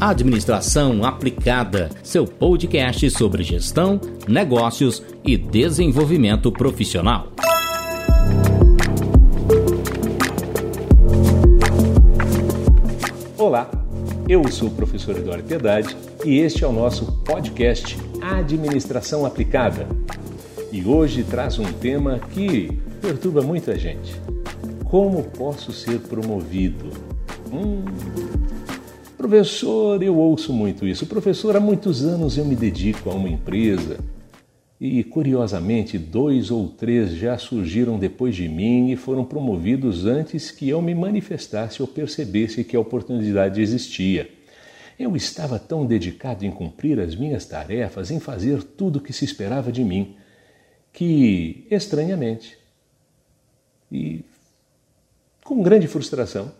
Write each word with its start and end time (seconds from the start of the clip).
Administração 0.00 1.02
Aplicada, 1.02 1.88
seu 2.02 2.26
podcast 2.26 3.10
sobre 3.10 3.42
gestão, 3.42 3.98
negócios 4.28 5.02
e 5.24 5.34
desenvolvimento 5.34 6.52
profissional. 6.52 7.28
Olá, 13.38 13.70
eu 14.28 14.46
sou 14.50 14.68
o 14.68 14.72
professor 14.72 15.16
Eduardo 15.16 15.44
Piedade 15.44 15.96
e 16.22 16.38
este 16.38 16.64
é 16.64 16.66
o 16.66 16.72
nosso 16.72 17.10
podcast 17.24 17.96
Administração 18.20 19.24
Aplicada. 19.24 19.88
E 20.70 20.84
hoje 20.84 21.24
traz 21.24 21.58
um 21.58 21.72
tema 21.72 22.18
que 22.34 22.78
perturba 23.00 23.40
muita 23.40 23.78
gente. 23.78 24.20
Como 24.94 25.24
posso 25.24 25.72
ser 25.72 25.98
promovido? 25.98 26.88
Hum, 27.52 27.84
professor, 29.16 30.00
eu 30.00 30.16
ouço 30.16 30.52
muito 30.52 30.86
isso. 30.86 31.04
Professor, 31.04 31.56
há 31.56 31.58
muitos 31.58 32.04
anos 32.04 32.38
eu 32.38 32.44
me 32.44 32.54
dedico 32.54 33.10
a 33.10 33.14
uma 33.14 33.28
empresa 33.28 33.98
e, 34.80 35.02
curiosamente, 35.02 35.98
dois 35.98 36.52
ou 36.52 36.68
três 36.68 37.10
já 37.10 37.36
surgiram 37.36 37.98
depois 37.98 38.36
de 38.36 38.48
mim 38.48 38.92
e 38.92 38.94
foram 38.94 39.24
promovidos 39.24 40.06
antes 40.06 40.52
que 40.52 40.68
eu 40.68 40.80
me 40.80 40.94
manifestasse 40.94 41.82
ou 41.82 41.88
percebesse 41.88 42.62
que 42.62 42.76
a 42.76 42.80
oportunidade 42.80 43.60
existia. 43.60 44.30
Eu 44.96 45.16
estava 45.16 45.58
tão 45.58 45.84
dedicado 45.84 46.46
em 46.46 46.52
cumprir 46.52 47.00
as 47.00 47.16
minhas 47.16 47.44
tarefas, 47.44 48.12
em 48.12 48.20
fazer 48.20 48.62
tudo 48.62 49.00
o 49.00 49.02
que 49.02 49.12
se 49.12 49.24
esperava 49.24 49.72
de 49.72 49.82
mim, 49.82 50.14
que, 50.92 51.66
estranhamente, 51.68 52.56
e 53.90 54.24
com 55.44 55.62
grande 55.62 55.86
frustração, 55.86 56.50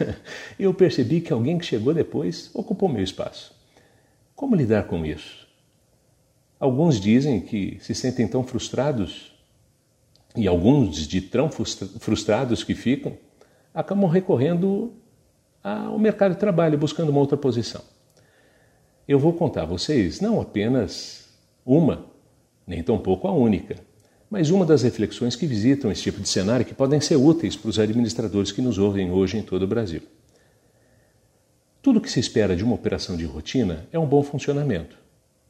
eu 0.58 0.72
percebi 0.72 1.20
que 1.20 1.32
alguém 1.32 1.58
que 1.58 1.66
chegou 1.66 1.92
depois 1.92 2.50
ocupou 2.54 2.88
meu 2.88 3.04
espaço. 3.04 3.54
Como 4.34 4.56
lidar 4.56 4.84
com 4.84 5.04
isso? 5.04 5.46
Alguns 6.58 6.98
dizem 6.98 7.42
que 7.42 7.76
se 7.80 7.94
sentem 7.94 8.26
tão 8.26 8.42
frustrados, 8.42 9.30
e 10.34 10.48
alguns 10.48 11.06
de 11.06 11.20
tão 11.20 11.50
frustrados 11.50 12.64
que 12.64 12.74
ficam, 12.74 13.18
acabam 13.74 14.08
recorrendo 14.08 14.94
ao 15.62 15.98
mercado 15.98 16.32
de 16.32 16.40
trabalho, 16.40 16.78
buscando 16.78 17.10
uma 17.10 17.20
outra 17.20 17.36
posição. 17.36 17.82
Eu 19.06 19.18
vou 19.18 19.34
contar 19.34 19.62
a 19.62 19.66
vocês 19.66 20.22
não 20.22 20.40
apenas 20.40 21.28
uma, 21.66 22.06
nem 22.66 22.82
tampouco 22.82 23.28
a 23.28 23.32
única, 23.32 23.76
mas 24.32 24.48
uma 24.48 24.64
das 24.64 24.80
reflexões 24.80 25.36
que 25.36 25.46
visitam 25.46 25.92
esse 25.92 26.04
tipo 26.04 26.18
de 26.18 26.26
cenário 26.26 26.64
que 26.64 26.72
podem 26.72 26.98
ser 27.02 27.16
úteis 27.16 27.54
para 27.54 27.68
os 27.68 27.78
administradores 27.78 28.50
que 28.50 28.62
nos 28.62 28.78
ouvem 28.78 29.10
hoje 29.10 29.36
em 29.36 29.42
todo 29.42 29.64
o 29.64 29.66
Brasil. 29.66 30.00
Tudo 31.82 32.00
que 32.00 32.10
se 32.10 32.18
espera 32.18 32.56
de 32.56 32.64
uma 32.64 32.74
operação 32.74 33.14
de 33.14 33.26
rotina 33.26 33.86
é 33.92 33.98
um 33.98 34.06
bom 34.06 34.22
funcionamento. 34.22 34.96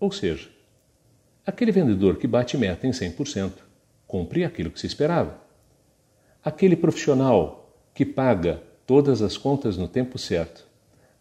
Ou 0.00 0.11
seja, 0.11 0.48
aquele 1.47 1.70
vendedor 1.70 2.16
que 2.16 2.27
bate 2.27 2.58
meta 2.58 2.84
em 2.84 2.91
100% 2.91 3.52
cumpre 4.05 4.44
aquilo 4.44 4.72
que 4.72 4.80
se 4.80 4.89
esperava. 4.89 5.39
Aquele 6.44 6.74
profissional 6.74 7.72
que 7.94 8.05
paga 8.05 8.64
todas 8.84 9.22
as 9.22 9.36
contas 9.36 9.77
no 9.77 9.86
tempo 9.86 10.19
certo. 10.19 10.67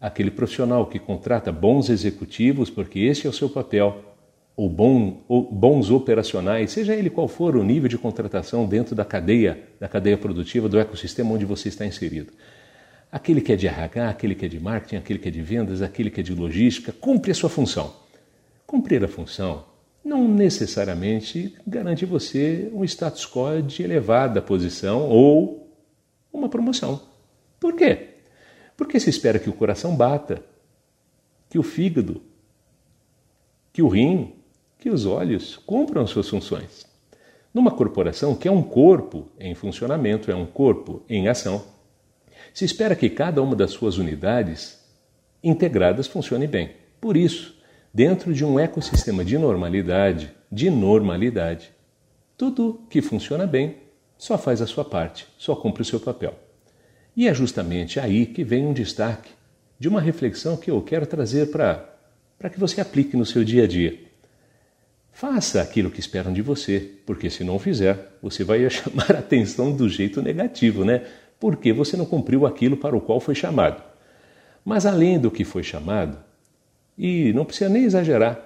Aquele 0.00 0.32
profissional 0.32 0.86
que 0.86 0.98
contrata 0.98 1.52
bons 1.52 1.90
executivos 1.90 2.68
porque 2.68 2.98
esse 2.98 3.24
é 3.24 3.30
o 3.30 3.32
seu 3.32 3.48
papel 3.48 4.11
ou, 4.56 4.68
bom, 4.68 5.24
ou 5.28 5.50
bons 5.50 5.90
operacionais, 5.90 6.70
seja 6.72 6.94
ele 6.94 7.10
qual 7.10 7.26
for 7.26 7.56
o 7.56 7.64
nível 7.64 7.88
de 7.88 7.98
contratação 7.98 8.66
dentro 8.66 8.94
da 8.94 9.04
cadeia, 9.04 9.58
da 9.80 9.88
cadeia 9.88 10.18
produtiva, 10.18 10.68
do 10.68 10.78
ecossistema 10.78 11.32
onde 11.32 11.44
você 11.44 11.68
está 11.68 11.86
inserido. 11.86 12.32
Aquele 13.10 13.40
que 13.40 13.52
é 13.52 13.56
de 13.56 13.66
RH, 13.66 14.08
aquele 14.08 14.34
que 14.34 14.46
é 14.46 14.48
de 14.48 14.60
marketing, 14.60 14.96
aquele 14.96 15.18
que 15.18 15.28
é 15.28 15.30
de 15.30 15.42
vendas, 15.42 15.82
aquele 15.82 16.10
que 16.10 16.20
é 16.20 16.22
de 16.22 16.34
logística, 16.34 16.92
cumpre 16.92 17.30
a 17.30 17.34
sua 17.34 17.50
função. 17.50 17.94
Cumprir 18.66 19.04
a 19.04 19.08
função 19.08 19.64
não 20.04 20.26
necessariamente 20.26 21.54
garante 21.66 22.04
você 22.04 22.70
um 22.72 22.82
status 22.84 23.24
quo 23.26 23.62
de 23.62 23.82
elevada 23.82 24.42
posição 24.42 25.08
ou 25.08 25.70
uma 26.32 26.48
promoção. 26.48 27.00
Por 27.60 27.76
quê? 27.76 28.08
Porque 28.76 28.98
se 28.98 29.10
espera 29.10 29.38
que 29.38 29.48
o 29.48 29.52
coração 29.52 29.94
bata, 29.94 30.42
que 31.48 31.58
o 31.58 31.62
fígado, 31.62 32.20
que 33.72 33.82
o 33.82 33.88
rim, 33.88 34.34
que 34.82 34.90
os 34.90 35.06
olhos 35.06 35.56
cumpram 35.64 36.04
suas 36.08 36.28
funções. 36.28 36.84
Numa 37.54 37.70
corporação 37.70 38.34
que 38.34 38.48
é 38.48 38.50
um 38.50 38.64
corpo 38.64 39.28
em 39.38 39.54
funcionamento, 39.54 40.28
é 40.28 40.34
um 40.34 40.44
corpo 40.44 41.04
em 41.08 41.28
ação, 41.28 41.62
se 42.52 42.64
espera 42.64 42.96
que 42.96 43.08
cada 43.08 43.40
uma 43.40 43.54
das 43.54 43.70
suas 43.70 43.96
unidades 43.96 44.84
integradas 45.40 46.08
funcione 46.08 46.48
bem. 46.48 46.72
Por 47.00 47.16
isso, 47.16 47.56
dentro 47.94 48.34
de 48.34 48.44
um 48.44 48.58
ecossistema 48.58 49.24
de 49.24 49.38
normalidade, 49.38 50.32
de 50.50 50.68
normalidade, 50.68 51.70
tudo 52.36 52.80
que 52.90 53.00
funciona 53.00 53.46
bem 53.46 53.76
só 54.18 54.36
faz 54.36 54.60
a 54.60 54.66
sua 54.66 54.84
parte, 54.84 55.28
só 55.38 55.54
cumpre 55.54 55.82
o 55.82 55.84
seu 55.86 56.00
papel. 56.00 56.34
E 57.16 57.28
é 57.28 57.34
justamente 57.34 58.00
aí 58.00 58.26
que 58.26 58.42
vem 58.42 58.66
um 58.66 58.72
destaque 58.72 59.30
de 59.78 59.88
uma 59.88 60.00
reflexão 60.00 60.56
que 60.56 60.72
eu 60.72 60.82
quero 60.82 61.06
trazer 61.06 61.52
para 61.52 62.50
que 62.52 62.58
você 62.58 62.80
aplique 62.80 63.16
no 63.16 63.24
seu 63.24 63.44
dia 63.44 63.62
a 63.62 63.68
dia. 63.68 64.10
Faça 65.12 65.60
aquilo 65.60 65.90
que 65.90 66.00
esperam 66.00 66.32
de 66.32 66.40
você, 66.40 66.90
porque 67.04 67.28
se 67.28 67.44
não 67.44 67.58
fizer, 67.58 68.16
você 68.20 68.42
vai 68.42 68.68
chamar 68.70 69.14
a 69.14 69.18
atenção 69.18 69.70
do 69.70 69.88
jeito 69.88 70.22
negativo, 70.22 70.84
né? 70.84 71.06
Porque 71.38 71.72
você 71.72 71.96
não 71.96 72.06
cumpriu 72.06 72.46
aquilo 72.46 72.76
para 72.76 72.96
o 72.96 73.00
qual 73.00 73.20
foi 73.20 73.34
chamado. 73.34 73.82
Mas 74.64 74.86
além 74.86 75.18
do 75.18 75.30
que 75.30 75.44
foi 75.44 75.62
chamado, 75.62 76.18
e 76.96 77.32
não 77.34 77.44
precisa 77.44 77.68
nem 77.68 77.84
exagerar, 77.84 78.40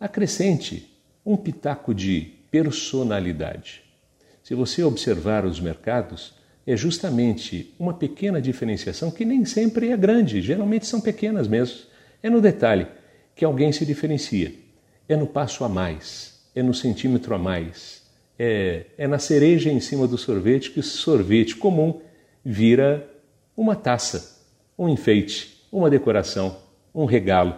acrescente 0.00 0.90
um 1.24 1.36
pitaco 1.36 1.94
de 1.94 2.32
personalidade. 2.50 3.82
Se 4.42 4.54
você 4.54 4.82
observar 4.82 5.44
os 5.44 5.60
mercados, 5.60 6.34
é 6.66 6.76
justamente 6.76 7.74
uma 7.78 7.94
pequena 7.94 8.40
diferenciação 8.40 9.10
que 9.10 9.24
nem 9.24 9.44
sempre 9.44 9.90
é 9.90 9.96
grande, 9.96 10.40
geralmente 10.40 10.86
são 10.86 11.00
pequenas 11.00 11.46
mesmo. 11.46 11.76
É 12.22 12.28
no 12.28 12.40
detalhe 12.40 12.86
que 13.36 13.44
alguém 13.44 13.72
se 13.72 13.86
diferencia 13.86 14.52
é 15.08 15.16
no 15.16 15.26
passo 15.26 15.64
a 15.64 15.68
mais, 15.68 16.42
é 16.54 16.62
no 16.62 16.74
centímetro 16.74 17.34
a 17.34 17.38
mais, 17.38 18.02
é, 18.38 18.86
é 18.96 19.06
na 19.06 19.18
cereja 19.18 19.70
em 19.70 19.80
cima 19.80 20.06
do 20.06 20.18
sorvete 20.18 20.70
que 20.70 20.80
o 20.80 20.82
sorvete 20.82 21.56
comum 21.56 22.00
vira 22.44 23.08
uma 23.56 23.76
taça, 23.76 24.40
um 24.78 24.88
enfeite, 24.88 25.66
uma 25.70 25.90
decoração, 25.90 26.56
um 26.94 27.04
regalo, 27.04 27.54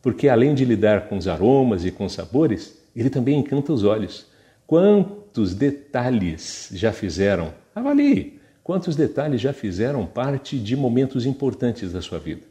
porque 0.00 0.28
além 0.28 0.54
de 0.54 0.64
lidar 0.64 1.08
com 1.08 1.16
os 1.16 1.28
aromas 1.28 1.84
e 1.84 1.90
com 1.90 2.04
os 2.04 2.12
sabores, 2.12 2.78
ele 2.94 3.10
também 3.10 3.38
encanta 3.38 3.72
os 3.72 3.84
olhos. 3.84 4.26
Quantos 4.66 5.54
detalhes 5.54 6.68
já 6.72 6.92
fizeram? 6.92 7.54
Avalie! 7.74 8.40
Quantos 8.62 8.94
detalhes 8.94 9.40
já 9.40 9.52
fizeram 9.52 10.06
parte 10.06 10.58
de 10.58 10.76
momentos 10.76 11.26
importantes 11.26 11.92
da 11.92 12.00
sua 12.00 12.18
vida? 12.18 12.42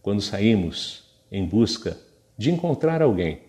Quando 0.00 0.22
saímos 0.22 1.04
em 1.30 1.44
busca 1.46 1.96
de 2.40 2.50
encontrar 2.50 3.02
alguém 3.02 3.40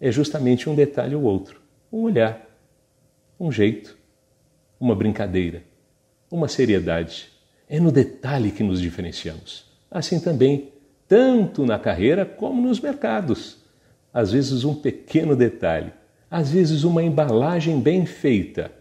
é 0.00 0.10
justamente 0.10 0.68
um 0.68 0.74
detalhe 0.74 1.14
ou 1.14 1.22
outro, 1.22 1.60
um 1.92 2.00
olhar, 2.00 2.44
um 3.38 3.52
jeito, 3.52 3.96
uma 4.80 4.96
brincadeira, 4.96 5.62
uma 6.28 6.48
seriedade. 6.48 7.28
É 7.68 7.78
no 7.78 7.92
detalhe 7.92 8.50
que 8.50 8.64
nos 8.64 8.80
diferenciamos. 8.80 9.70
Assim 9.88 10.18
também, 10.18 10.72
tanto 11.06 11.64
na 11.64 11.78
carreira 11.78 12.26
como 12.26 12.60
nos 12.60 12.80
mercados. 12.80 13.58
Às 14.12 14.32
vezes, 14.32 14.64
um 14.64 14.74
pequeno 14.74 15.36
detalhe, 15.36 15.92
às 16.28 16.50
vezes, 16.50 16.82
uma 16.82 17.04
embalagem 17.04 17.78
bem 17.80 18.06
feita, 18.06 18.72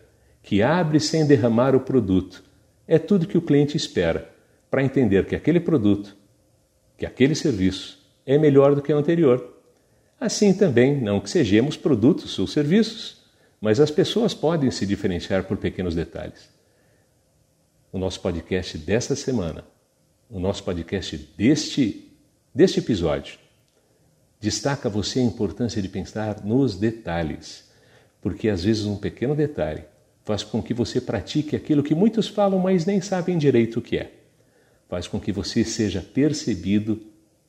que 0.41 0.63
abre 0.63 0.99
sem 0.99 1.23
derramar 1.23 1.75
o 1.75 1.81
produto, 1.81 2.43
é 2.87 2.97
tudo 2.97 3.27
que 3.27 3.37
o 3.37 3.43
cliente 3.43 3.77
espera 3.77 4.27
para 4.71 4.83
entender 4.83 5.23
que 5.27 5.35
aquele 5.35 5.59
produto, 5.59 6.17
que 6.97 7.05
aquele 7.05 7.35
serviço 7.35 8.04
é 8.25 8.37
melhor 8.37 8.73
do 8.75 8.81
que 8.81 8.93
o 8.93 8.97
anterior. 8.97 9.55
Assim 10.19 10.53
também, 10.53 10.99
não 10.99 11.19
que 11.19 11.29
sejamos 11.29 11.77
produtos 11.77 12.37
ou 12.39 12.47
serviços, 12.47 13.23
mas 13.59 13.79
as 13.79 13.91
pessoas 13.91 14.33
podem 14.33 14.71
se 14.71 14.85
diferenciar 14.85 15.43
por 15.43 15.57
pequenos 15.57 15.93
detalhes. 15.93 16.49
O 17.91 17.97
nosso 17.97 18.19
podcast 18.21 18.77
desta 18.77 19.15
semana, 19.15 19.63
o 20.29 20.39
nosso 20.39 20.63
podcast 20.63 21.17
deste, 21.37 22.11
deste 22.53 22.79
episódio, 22.79 23.37
destaca 24.39 24.89
você 24.89 25.19
a 25.19 25.23
importância 25.23 25.81
de 25.81 25.89
pensar 25.89 26.43
nos 26.43 26.75
detalhes, 26.75 27.69
porque 28.21 28.49
às 28.49 28.63
vezes 28.63 28.85
um 28.85 28.97
pequeno 28.97 29.35
detalhe 29.35 29.83
faz 30.23 30.43
com 30.43 30.61
que 30.61 30.73
você 30.73 30.99
pratique 30.99 31.55
aquilo 31.55 31.83
que 31.83 31.93
muitos 31.93 32.27
falam, 32.27 32.59
mas 32.59 32.85
nem 32.85 32.99
sabem 32.99 33.37
direito 33.37 33.79
o 33.79 33.81
que 33.81 33.97
é. 33.97 34.11
Faz 34.89 35.07
com 35.07 35.19
que 35.19 35.31
você 35.31 35.63
seja 35.63 36.01
percebido 36.01 37.01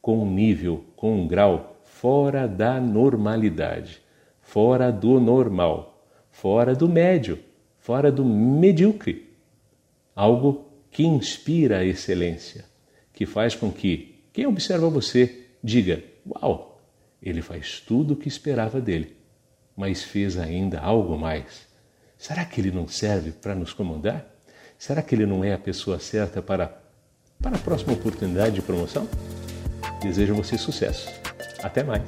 com 0.06 0.22
um 0.22 0.30
nível, 0.32 0.84
com 0.94 1.22
um 1.22 1.26
grau 1.26 1.80
fora 1.82 2.46
da 2.46 2.80
normalidade, 2.80 4.00
fora 4.40 4.92
do 4.92 5.18
normal, 5.18 6.08
fora 6.30 6.76
do 6.76 6.88
médio, 6.88 7.40
fora 7.80 8.12
do 8.12 8.24
medíocre. 8.24 9.34
Algo 10.14 10.70
que 10.92 11.02
inspira 11.02 11.78
a 11.78 11.84
excelência, 11.84 12.66
que 13.12 13.26
faz 13.26 13.56
com 13.56 13.68
que 13.72 14.14
quem 14.32 14.46
observa 14.46 14.88
você 14.88 15.48
diga: 15.60 16.04
Uau, 16.24 16.80
ele 17.20 17.42
faz 17.42 17.80
tudo 17.80 18.14
o 18.14 18.16
que 18.16 18.28
esperava 18.28 18.80
dele, 18.80 19.16
mas 19.76 20.04
fez 20.04 20.38
ainda 20.38 20.78
algo 20.78 21.18
mais. 21.18 21.66
Será 22.16 22.44
que 22.44 22.60
ele 22.60 22.70
não 22.70 22.86
serve 22.86 23.32
para 23.32 23.56
nos 23.56 23.72
comandar? 23.72 24.24
Será 24.78 25.02
que 25.02 25.16
ele 25.16 25.26
não 25.26 25.42
é 25.42 25.52
a 25.52 25.58
pessoa 25.58 25.98
certa 25.98 26.40
para, 26.40 26.80
para 27.42 27.56
a 27.56 27.60
próxima 27.60 27.92
oportunidade 27.92 28.54
de 28.54 28.62
promoção? 28.62 29.08
Desejo 30.06 30.34
a 30.34 30.36
você 30.36 30.56
sucesso. 30.56 31.08
Até 31.62 31.82
mais. 31.82 32.02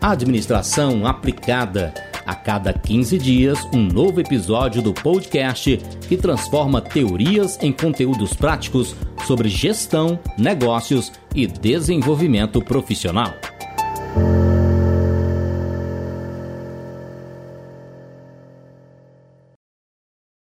Administração 0.00 1.06
aplicada. 1.06 1.92
A 2.24 2.34
cada 2.34 2.74
15 2.74 3.18
dias, 3.18 3.58
um 3.72 3.82
novo 3.82 4.20
episódio 4.20 4.82
do 4.82 4.92
podcast 4.92 5.78
que 6.08 6.16
transforma 6.16 6.80
teorias 6.80 7.58
em 7.62 7.72
conteúdos 7.72 8.34
práticos 8.34 8.94
sobre 9.26 9.48
gestão, 9.48 10.18
negócios 10.36 11.10
e 11.34 11.46
desenvolvimento 11.46 12.62
profissional. 12.62 13.32